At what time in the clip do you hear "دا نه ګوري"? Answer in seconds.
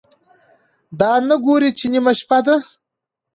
0.99-1.71